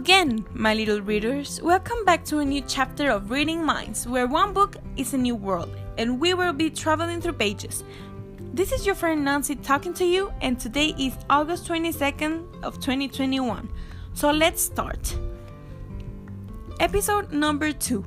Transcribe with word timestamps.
again, 0.00 0.42
my 0.54 0.72
little 0.72 1.02
readers. 1.02 1.60
Welcome 1.60 2.06
back 2.06 2.24
to 2.24 2.38
a 2.38 2.44
new 2.44 2.62
chapter 2.66 3.10
of 3.10 3.30
Reading 3.30 3.62
Minds, 3.62 4.06
where 4.06 4.26
one 4.26 4.54
book 4.54 4.76
is 4.96 5.12
a 5.12 5.18
new 5.18 5.36
world, 5.36 5.68
and 5.98 6.18
we 6.18 6.32
will 6.32 6.54
be 6.54 6.70
traveling 6.70 7.20
through 7.20 7.34
pages. 7.34 7.84
This 8.54 8.72
is 8.72 8.86
your 8.86 8.94
friend 8.94 9.22
Nancy 9.22 9.56
talking 9.56 9.92
to 9.92 10.06
you, 10.06 10.32
and 10.40 10.58
today 10.58 10.94
is 10.98 11.12
August 11.28 11.68
22nd 11.68 12.62
of 12.62 12.80
2021. 12.80 13.68
So 14.14 14.30
let's 14.30 14.62
start. 14.62 15.14
Episode 16.80 17.30
number 17.30 17.70
2. 17.70 18.02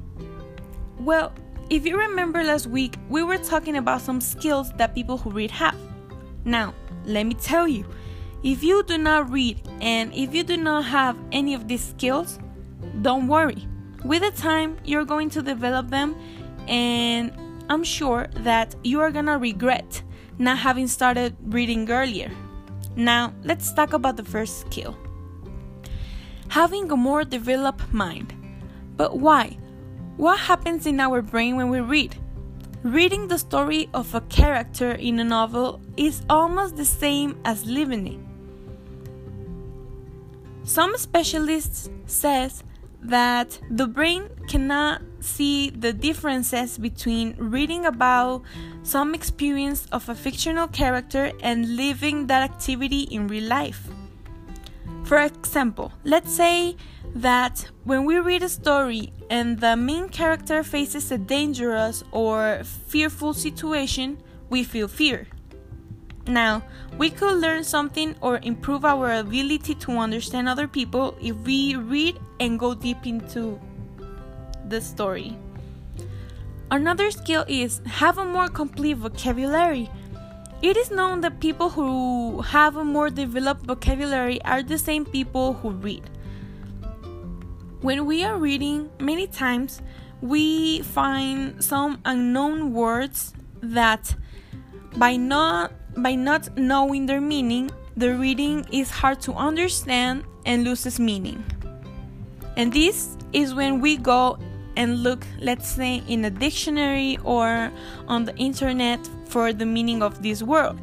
Well, 0.98 1.32
if 1.70 1.86
you 1.86 1.96
remember 1.96 2.44
last 2.44 2.66
week, 2.66 2.96
we 3.08 3.22
were 3.22 3.38
talking 3.38 3.78
about 3.78 4.02
some 4.02 4.20
skills 4.20 4.72
that 4.78 4.96
people 4.96 5.20
who 5.20 5.30
read 5.30 5.52
have. 5.52 5.78
Now, 6.44 6.74
let 7.06 7.28
me 7.28 7.36
tell 7.36 7.68
you, 7.68 7.86
if 8.44 8.64
you 8.64 8.84
do 8.84 8.98
not 8.98 9.32
read 9.32 9.62
and 9.82 10.14
if 10.14 10.34
you 10.34 10.44
do 10.44 10.58
not 10.58 10.86
have 10.86 11.18
any 11.32 11.54
of 11.54 11.68
these 11.68 11.84
skills, 11.84 12.40
don't 13.02 13.28
worry. 13.28 13.68
With 14.04 14.22
the 14.22 14.32
time, 14.32 14.78
you're 14.84 15.06
going 15.06 15.30
to 15.32 15.42
develop 15.42 15.90
them, 15.90 16.16
and 16.68 17.32
I'm 17.70 17.84
sure 17.84 18.28
that 18.38 18.76
you 18.84 19.00
are 19.00 19.12
gonna 19.12 19.38
regret 19.38 20.04
not 20.38 20.58
having 20.58 20.88
started 20.88 21.36
reading 21.42 21.90
earlier. 21.90 22.32
Now, 22.96 23.34
let's 23.44 23.72
talk 23.74 23.94
about 23.94 24.18
the 24.18 24.24
first 24.24 24.62
skill 24.62 24.98
having 26.54 26.92
a 26.92 26.96
more 26.96 27.24
developed 27.24 27.92
mind. 27.92 28.32
But 28.96 29.18
why? 29.18 29.58
What 30.18 30.40
happens 30.40 30.86
in 30.86 31.00
our 31.00 31.24
brain 31.24 31.56
when 31.56 31.70
we 31.70 31.80
read? 31.80 32.16
Reading 32.84 33.28
the 33.28 33.40
story 33.40 33.90
of 33.92 34.14
a 34.14 34.22
character 34.22 34.92
in 34.92 35.20
a 35.20 35.24
novel 35.24 35.82
is 35.98 36.22
almost 36.30 36.76
the 36.76 36.86
same 36.86 37.40
as 37.44 37.66
living 37.66 38.06
it. 38.06 38.33
Some 40.64 40.98
specialists 40.98 41.90
says 42.06 42.64
that 43.02 43.60
the 43.70 43.86
brain 43.86 44.30
cannot 44.48 45.02
see 45.20 45.70
the 45.70 45.92
differences 45.92 46.78
between 46.78 47.36
reading 47.38 47.86
about 47.86 48.44
some 48.84 49.14
experience 49.14 49.88
of 49.92 50.08
a 50.08 50.16
fictional 50.16 50.68
character 50.68 51.32
and 51.42 51.76
living 51.76 52.28
that 52.28 52.50
activity 52.50 53.02
in 53.04 53.28
real 53.28 53.44
life. 53.44 53.90
For 55.04 55.18
example, 55.18 55.92
let's 56.06 56.34
say 56.34 56.78
that 57.14 57.70
when 57.84 58.06
we 58.06 58.20
read 58.20 58.42
a 58.42 58.50
story 58.50 59.12
and 59.30 59.60
the 59.60 59.76
main 59.76 60.08
character 60.08 60.64
faces 60.64 61.12
a 61.12 61.18
dangerous 61.18 62.04
or 62.12 62.62
fearful 62.64 63.34
situation, 63.34 64.18
we 64.50 64.64
feel 64.64 64.88
fear. 64.88 65.28
Now, 66.28 66.64
we 66.98 67.10
could 67.10 67.40
learn 67.42 67.64
something 67.64 68.16
or 68.22 68.40
improve 68.44 68.86
our 68.86 69.14
ability 69.14 69.76
to 69.76 69.92
understand 69.98 70.48
other 70.48 70.68
people 70.68 71.18
if 71.22 71.36
we 71.38 71.76
read 71.76 72.18
and 72.40 72.58
go 72.58 72.74
deep 72.74 73.06
into 73.06 73.60
the 74.70 74.80
story. 74.80 75.38
Another 76.72 77.12
skill 77.12 77.46
is 77.48 77.82
have 77.86 78.18
a 78.18 78.26
more 78.26 78.48
complete 78.48 78.98
vocabulary. 78.98 79.90
It 80.62 80.78
is 80.78 80.92
known 80.92 81.20
that 81.22 81.42
people 81.42 81.70
who 81.70 82.42
have 82.42 82.78
a 82.78 82.86
more 82.86 83.10
developed 83.10 83.66
vocabulary 83.66 84.42
are 84.44 84.64
the 84.64 84.78
same 84.78 85.06
people 85.06 85.54
who 85.54 85.72
read. 85.72 86.10
When 87.82 88.06
we 88.06 88.24
are 88.24 88.38
reading, 88.38 88.90
many 88.98 89.28
times 89.28 89.82
we 90.22 90.82
find 90.84 91.62
some 91.62 92.00
unknown 92.06 92.72
words 92.72 93.34
that 93.62 94.16
by 94.96 95.18
not 95.18 95.74
by 95.98 96.16
not 96.16 96.58
knowing 96.58 97.06
their 97.06 97.22
meaning, 97.22 97.72
the 97.96 98.16
reading 98.16 98.66
is 98.72 98.90
hard 98.90 99.22
to 99.22 99.34
understand 99.34 100.24
and 100.46 100.64
loses 100.64 101.00
meaning. 101.00 101.44
And 102.58 102.72
this 102.72 103.18
is 103.34 103.54
when 103.54 103.80
we 103.80 103.98
go 103.98 104.38
and 104.76 105.04
look, 105.04 105.26
let's 105.40 105.68
say, 105.68 106.04
in 106.08 106.26
a 106.26 106.30
dictionary 106.30 107.18
or 107.24 107.72
on 108.08 108.26
the 108.26 108.36
internet 108.38 109.00
for 109.26 109.54
the 109.54 109.66
meaning 109.66 110.02
of 110.02 110.22
this 110.22 110.42
word. 110.42 110.78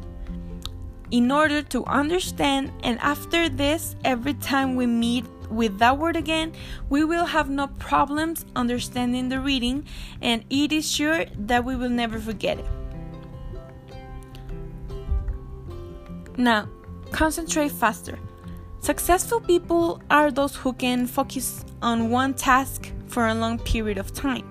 In 1.11 1.29
order 1.29 1.61
to 1.63 1.83
understand, 1.85 2.71
and 2.83 2.97
after 2.99 3.49
this, 3.49 3.97
every 4.05 4.33
time 4.35 4.75
we 4.77 4.85
meet 4.85 5.25
with 5.49 5.77
that 5.79 5.97
word 5.97 6.15
again, 6.15 6.53
we 6.89 7.03
will 7.03 7.25
have 7.25 7.49
no 7.49 7.67
problems 7.67 8.45
understanding 8.55 9.27
the 9.27 9.41
reading, 9.41 9.85
and 10.21 10.45
it 10.49 10.71
is 10.71 10.89
sure 10.89 11.25
that 11.37 11.65
we 11.65 11.75
will 11.75 11.89
never 11.89 12.17
forget 12.17 12.59
it. 12.59 12.65
Now, 16.41 16.67
concentrate 17.11 17.71
faster. 17.71 18.17
Successful 18.79 19.41
people 19.41 20.01
are 20.09 20.31
those 20.31 20.55
who 20.55 20.73
can 20.73 21.05
focus 21.05 21.63
on 21.83 22.09
one 22.09 22.33
task 22.33 22.91
for 23.05 23.27
a 23.27 23.35
long 23.35 23.59
period 23.59 23.99
of 23.99 24.11
time. 24.11 24.47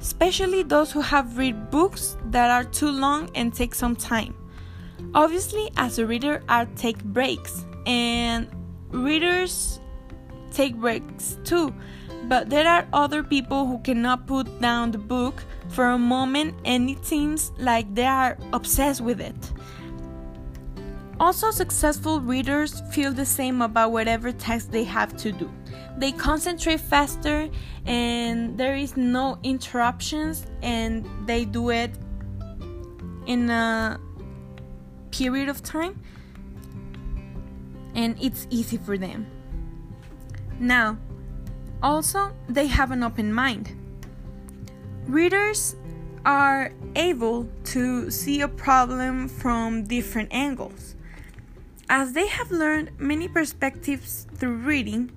Especially 0.00 0.62
those 0.62 0.92
who 0.92 1.00
have 1.00 1.36
read 1.36 1.72
books 1.72 2.16
that 2.26 2.50
are 2.50 2.62
too 2.62 2.88
long 2.88 3.30
and 3.34 3.52
take 3.52 3.74
some 3.74 3.96
time. 3.96 4.32
Obviously, 5.12 5.72
as 5.76 5.98
a 5.98 6.06
reader, 6.06 6.40
I 6.48 6.66
take 6.76 7.02
breaks, 7.02 7.66
and 7.84 8.46
readers 8.90 9.80
take 10.52 10.76
breaks 10.76 11.36
too. 11.42 11.74
But 12.28 12.48
there 12.48 12.68
are 12.68 12.86
other 12.92 13.24
people 13.24 13.66
who 13.66 13.80
cannot 13.80 14.28
put 14.28 14.60
down 14.60 14.92
the 14.92 14.98
book 14.98 15.42
for 15.70 15.86
a 15.86 15.98
moment 15.98 16.54
and 16.64 16.88
it 16.88 17.04
seems 17.04 17.50
like 17.58 17.92
they 17.92 18.06
are 18.06 18.38
obsessed 18.52 19.00
with 19.00 19.20
it. 19.20 19.52
Also, 21.20 21.50
successful 21.50 22.18
readers 22.18 22.80
feel 22.92 23.12
the 23.12 23.26
same 23.26 23.60
about 23.60 23.92
whatever 23.92 24.32
task 24.32 24.70
they 24.70 24.84
have 24.84 25.14
to 25.18 25.30
do. 25.30 25.50
They 25.98 26.12
concentrate 26.12 26.80
faster 26.80 27.50
and 27.84 28.56
there 28.56 28.74
is 28.74 28.96
no 28.96 29.38
interruptions 29.42 30.46
and 30.62 31.06
they 31.26 31.44
do 31.44 31.68
it 31.68 31.90
in 33.26 33.50
a 33.50 34.00
period 35.10 35.50
of 35.50 35.62
time 35.62 36.02
and 37.94 38.16
it's 38.18 38.46
easy 38.48 38.78
for 38.78 38.96
them. 38.96 39.26
Now, 40.58 40.96
also, 41.82 42.32
they 42.48 42.66
have 42.66 42.92
an 42.92 43.02
open 43.02 43.30
mind. 43.30 43.76
Readers 45.06 45.76
are 46.24 46.72
able 46.96 47.46
to 47.64 48.10
see 48.10 48.40
a 48.40 48.48
problem 48.48 49.28
from 49.28 49.84
different 49.84 50.30
angles. 50.32 50.94
As 51.92 52.12
they 52.12 52.28
have 52.28 52.52
learned 52.52 52.92
many 53.00 53.26
perspectives 53.26 54.28
through 54.36 54.58
reading, 54.58 55.10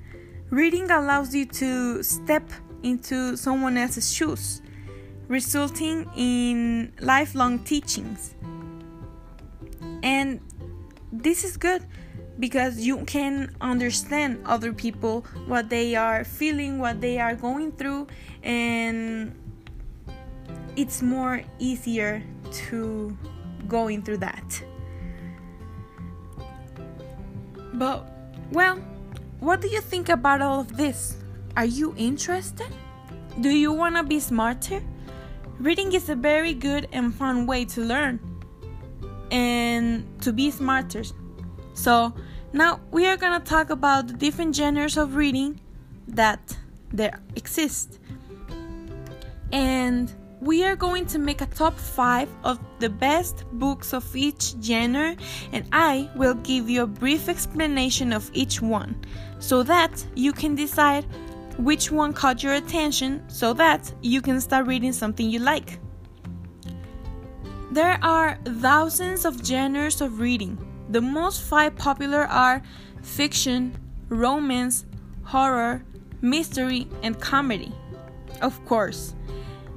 reading 0.49 0.89
allows 0.89 1.35
you 1.35 1.45
to 1.45 2.01
step 2.01 2.49
into 2.81 3.37
someone 3.37 3.77
else's 3.77 4.11
shoes, 4.11 4.63
resulting 5.27 6.09
in 6.17 6.91
lifelong 6.99 7.59
teachings. 7.59 8.33
And 10.01 10.39
this 11.11 11.43
is 11.43 11.57
good 11.57 11.85
because 12.39 12.79
you 12.79 13.05
can 13.05 13.55
understand 13.61 14.41
other 14.43 14.73
people, 14.73 15.27
what 15.45 15.69
they 15.69 15.95
are 15.95 16.23
feeling, 16.23 16.79
what 16.79 17.01
they 17.01 17.19
are 17.19 17.35
going 17.35 17.73
through, 17.73 18.07
and 18.41 19.35
it's 20.75 21.03
more 21.03 21.43
easier 21.59 22.23
to 22.51 23.15
going 23.67 24.01
through 24.01 24.17
that. 24.17 24.63
But, 27.73 28.05
well, 28.51 28.77
what 29.39 29.61
do 29.61 29.67
you 29.67 29.81
think 29.81 30.09
about 30.09 30.41
all 30.41 30.59
of 30.59 30.77
this? 30.77 31.17
Are 31.57 31.65
you 31.65 31.93
interested? 31.97 32.67
Do 33.41 33.49
you 33.49 33.71
want 33.71 33.95
to 33.95 34.03
be 34.03 34.19
smarter? 34.19 34.81
Reading 35.59 35.93
is 35.93 36.09
a 36.09 36.15
very 36.15 36.53
good 36.53 36.87
and 36.91 37.13
fun 37.13 37.45
way 37.45 37.65
to 37.65 37.81
learn 37.81 38.19
and 39.31 40.05
to 40.21 40.31
be 40.31 40.51
smarter. 40.51 41.03
So, 41.73 42.13
now 42.53 42.79
we 42.91 43.07
are 43.07 43.17
going 43.17 43.39
to 43.39 43.45
talk 43.45 43.71
about 43.71 44.07
the 44.07 44.13
different 44.13 44.55
genres 44.55 44.97
of 44.97 45.15
reading 45.15 45.59
that 46.07 46.57
there 46.91 47.19
exist. 47.35 47.99
And 49.51 50.13
we 50.43 50.63
are 50.65 50.75
going 50.75 51.05
to 51.05 51.19
make 51.19 51.39
a 51.39 51.45
top 51.45 51.77
5 51.77 52.27
of 52.43 52.59
the 52.79 52.89
best 52.89 53.45
books 53.53 53.93
of 53.93 54.15
each 54.15 54.55
genre, 54.61 55.15
and 55.53 55.65
I 55.71 56.09
will 56.15 56.33
give 56.35 56.69
you 56.69 56.83
a 56.83 56.87
brief 56.87 57.29
explanation 57.29 58.11
of 58.11 58.29
each 58.33 58.61
one 58.61 58.95
so 59.39 59.63
that 59.63 60.05
you 60.15 60.33
can 60.33 60.53
decide 60.53 61.05
which 61.57 61.91
one 61.91 62.11
caught 62.13 62.43
your 62.43 62.55
attention 62.55 63.23
so 63.29 63.53
that 63.53 63.93
you 64.01 64.21
can 64.21 64.41
start 64.41 64.67
reading 64.67 64.91
something 64.91 65.29
you 65.29 65.39
like. 65.39 65.79
There 67.71 67.97
are 68.03 68.37
thousands 68.45 69.25
of 69.25 69.45
genres 69.45 70.01
of 70.01 70.19
reading. 70.19 70.57
The 70.89 71.01
most 71.01 71.41
five 71.43 71.75
popular 71.75 72.25
are 72.25 72.61
fiction, 73.01 73.77
romance, 74.09 74.85
horror, 75.23 75.85
mystery, 76.21 76.87
and 77.01 77.19
comedy. 77.19 77.71
Of 78.41 78.63
course, 78.65 79.15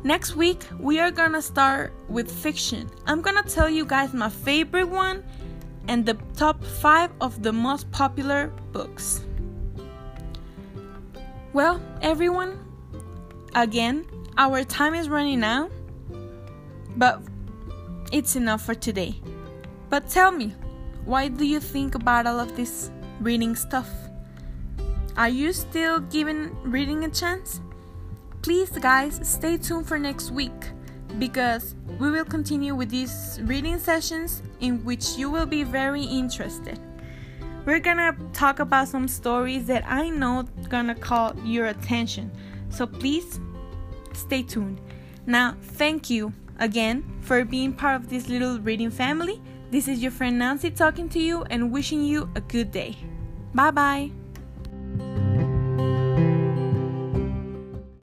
Next 0.05 0.37
week, 0.37 0.63
we 0.79 1.01
are 1.01 1.11
gonna 1.11 1.43
start 1.43 1.93
with 2.09 2.31
fiction. 2.31 2.89
I'm 3.07 3.23
gonna 3.23 3.43
tell 3.43 3.69
you 3.69 3.85
guys 3.85 4.13
my 4.13 4.29
favorite 4.29 4.89
one 4.89 5.25
and 5.89 6.05
the 6.05 6.15
top 6.37 6.63
5 6.63 7.11
of 7.21 7.43
the 7.43 7.53
most 7.53 7.91
popular 7.91 8.53
books. 8.73 9.25
Well, 11.53 11.81
everyone, 12.03 12.59
again, 13.55 14.07
our 14.37 14.63
time 14.65 14.95
is 14.95 15.09
running 15.09 15.43
out, 15.43 15.71
but 16.97 17.23
it's 18.13 18.37
enough 18.37 18.63
for 18.63 18.75
today. 18.75 19.21
But 19.89 20.09
tell 20.09 20.31
me, 20.31 20.55
why 21.05 21.29
do 21.29 21.45
you 21.47 21.61
think 21.61 21.95
about 21.95 22.27
all 22.27 22.39
of 22.39 22.57
this 22.57 22.91
reading 23.21 23.57
stuff? 23.57 23.89
Are 25.17 25.31
you 25.31 25.53
still 25.53 26.01
giving 26.01 26.55
reading 26.63 27.05
a 27.05 27.09
chance? 27.09 27.61
Please, 28.47 28.71
guys, 28.71 29.19
stay 29.25 29.57
tuned 29.57 29.89
for 29.89 29.99
next 29.99 30.31
week 30.31 30.71
because 31.19 31.75
we 31.99 32.13
will 32.13 32.25
continue 32.25 32.77
with 32.77 32.89
these 32.89 33.41
reading 33.43 33.77
sessions 33.77 34.41
in 34.61 34.85
which 34.85 35.19
you 35.19 35.29
will 35.29 35.47
be 35.47 35.65
very 35.65 36.05
interested. 36.05 36.79
We're 37.65 37.81
gonna 37.81 38.17
talk 38.33 38.61
about 38.61 38.87
some 38.87 39.09
stories 39.09 39.67
that 39.67 39.83
I 39.89 40.11
know 40.11 40.45
gonna 40.69 40.95
call 40.95 41.35
your 41.45 41.67
attention. 41.67 42.31
So 42.71 42.87
please 42.87 43.41
stay 44.13 44.45
tuned. 44.45 44.81
Now, 45.27 45.57
thank 45.61 46.09
you 46.09 46.33
again 46.61 47.03
for 47.23 47.45
being 47.45 47.73
part 47.73 47.97
of 47.97 48.09
this 48.09 48.29
little 48.29 48.61
reading 48.61 48.93
family. 48.93 49.43
This 49.73 49.89
is 49.89 50.01
your 50.01 50.13
friend 50.13 50.39
Nancy 50.39 50.71
talking 50.71 51.09
to 51.09 51.19
you 51.19 51.43
and 51.51 51.73
wishing 51.73 52.05
you 52.05 52.31
a 52.37 52.41
good 52.43 52.71
day. 52.71 52.97
Bye 53.53 53.73
bye. 53.73 54.13